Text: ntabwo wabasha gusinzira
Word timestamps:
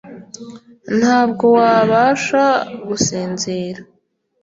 ntabwo 0.97 1.45
wabasha 1.59 2.43
gusinzira 2.87 3.81